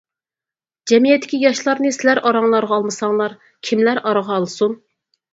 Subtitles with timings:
[0.91, 3.35] جەمئىيەتتىكى ياشلارنى سىلەر ئاراڭلارغا ئالمىساڭلار
[3.69, 4.75] كىملەر ئارىغا ئالسۇن.